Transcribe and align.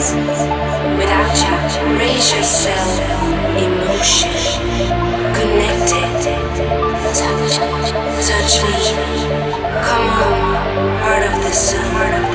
Without 0.00 1.36
you, 1.36 1.98
raise 1.98 2.32
yourself. 2.32 2.88
Emotion. 3.58 4.32
Connected. 5.36 6.08
Touch. 7.12 7.58
Touch 8.26 8.62
me. 8.64 9.28
Come 9.84 10.08
on. 10.24 11.00
Heart 11.02 11.24
of 11.24 11.44
the. 11.44 12.29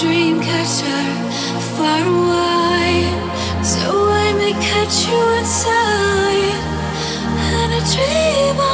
dream 0.00 0.40
catcher 0.40 1.04
far 1.76 2.00
away. 2.00 3.04
So 3.62 4.08
I 4.08 4.32
may 4.38 4.52
catch 4.52 5.06
you 5.06 5.20
inside. 5.38 6.54
and 7.36 7.72
a 7.74 7.80
dream. 7.94 8.69